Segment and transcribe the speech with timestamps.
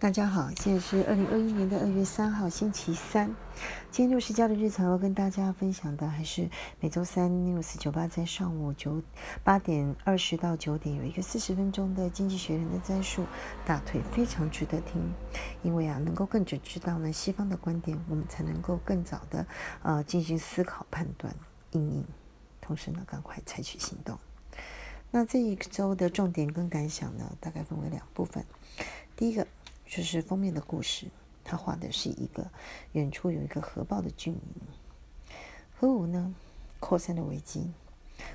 [0.00, 3.26] 大家好，现在是二零二一年的二月三号，星期三。
[3.90, 6.48] 今天六十加的日常要跟大家分享的，还是
[6.80, 9.02] 每周三 news 九八在上午九
[9.44, 13.26] 八点二十到九点有一个四十分钟的经济学人的摘述，
[13.66, 15.02] 大腿非常值得听，
[15.62, 19.46] 因为啊，能够更准知道呢西方的观点，我们才能够更早的
[19.82, 21.30] 呃进行思考、判断、
[21.72, 22.06] 应应，
[22.62, 24.18] 同时呢，赶快采取行动。
[25.10, 28.42] 那这一周的重点跟感想呢，大概分为两部分，
[29.14, 29.46] 第一个。
[29.90, 31.08] 就是封面的故事，
[31.42, 32.48] 他画的是一个
[32.92, 34.62] 远处有一个核爆的军营，
[35.76, 36.32] 核武呢
[36.78, 37.72] 扩散的危机，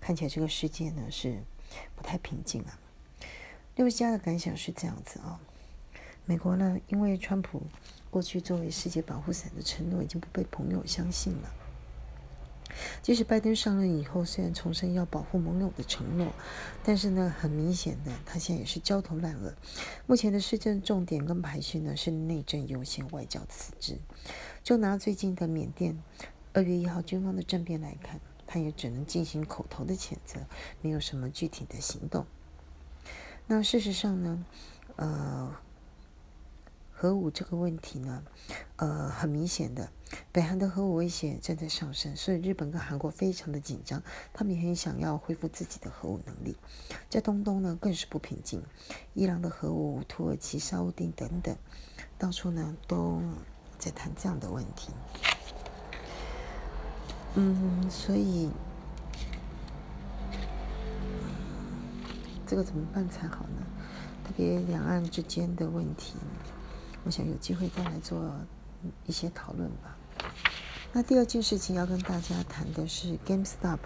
[0.00, 1.40] 看起来这个世界呢是
[1.94, 2.76] 不太平静啊。
[3.76, 5.38] 六家的感想是这样子啊，
[6.24, 7.62] 美国呢因为川普
[8.10, 11.54] 过去作为世界保护伞的承诺已经不被朋友相信了。
[13.02, 16.32] 即使拜登上任以后，虽然重申要保护盟友的承诺，
[16.84, 19.54] 但是呢，很明显的，他现在也是焦头烂额。
[20.06, 23.98] 目前的施政重点跟排序呢是内政优先，外交次之。
[24.62, 26.02] 就拿最近的缅甸
[26.52, 30.40] 二月一号军方的政变来看，他也只能进行口头的谴责，
[30.82, 32.26] 没有什么具体的行动。
[33.46, 34.44] 那事实上呢，
[34.96, 35.56] 呃。
[36.98, 38.22] 核武这个问题呢，
[38.76, 39.90] 呃，很明显的，
[40.32, 44.02] 北韩的核武威胁正在上升，所以日本跟韩国非常的紧张，
[44.32, 46.56] 他们也很想要恢复自己的核武能力。
[47.10, 48.62] 在东东呢，更是不平静，
[49.12, 51.54] 伊朗的核武、土耳其、沙乌地等等，
[52.16, 53.20] 到处呢都
[53.78, 54.88] 在谈这样的问题。
[57.34, 58.50] 嗯，所以
[62.46, 63.66] 这个怎么办才好呢？
[64.24, 66.14] 特别两岸之间的问题。
[67.06, 68.34] 我想有机会再来做
[69.04, 69.96] 一些讨论吧。
[70.92, 73.78] 那第二件事情要跟大家谈的是 GameStop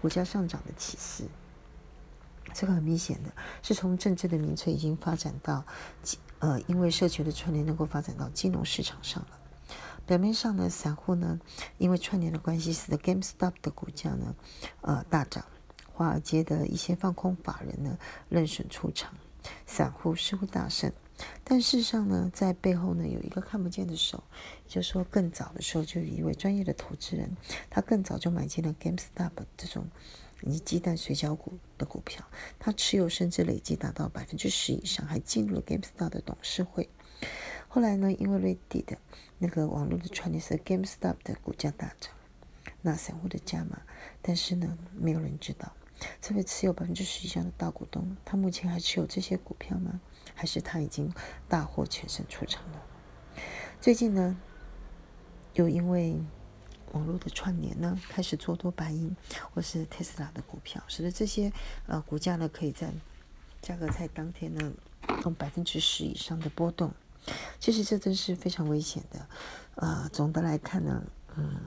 [0.00, 1.28] 股价上涨的启示。
[2.54, 3.30] 这个很明显的
[3.62, 5.62] 是从政治的民粹已经发展到，
[6.38, 9.38] 呃，因为社群的串联能够发展到金融市场上了。
[10.06, 11.38] 表面上呢，散户呢
[11.76, 14.34] 因为串联的关系，使得 GameStop 的股价呢
[14.80, 15.44] 呃大涨。
[15.92, 17.98] 华尔街的一些放空法人呢
[18.28, 19.12] 认损出场，
[19.66, 20.90] 散户似乎大胜。
[21.44, 24.24] 但事实上呢，在背后呢有一个看不见的手，
[24.66, 27.36] 就说，更早的时候就有一位专业的投资人，
[27.70, 29.86] 他更早就买进了 GameStop 这种
[30.42, 32.24] 以鸡蛋水饺股的股票，
[32.58, 36.88] 他持有甚至累计达到百分之十以上，还进入了 GameStop 的董事会。
[37.68, 38.96] 后来呢，因为 Reddit
[39.38, 42.12] 那个网络的传言是 GameStop 的股价大涨，
[42.82, 43.82] 那散户的加码，
[44.20, 45.72] 但是呢，没有人知道。
[46.20, 50.00] 这位持有百分之十以上的大股东，他目前还持有这些股票吗？
[50.34, 51.12] 还是他已经
[51.48, 52.82] 大获全胜出场了？
[53.80, 54.36] 最近呢，
[55.54, 56.18] 又因为
[56.92, 59.14] 网络的串联呢，开始做多白银
[59.52, 61.52] 或是特斯拉的股票，使得这些
[61.86, 62.92] 呃股价呢，可以在
[63.62, 64.72] 价格在当天呢，
[65.22, 66.92] 从百分之十以上的波动。
[67.58, 69.26] 其实这真是非常危险的。
[69.76, 71.02] 呃，总的来看呢，
[71.36, 71.60] 嗯，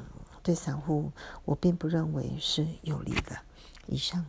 [0.47, 1.11] 对散户
[1.43, 3.39] 我并不认为是有利的。
[3.87, 4.25] 以上。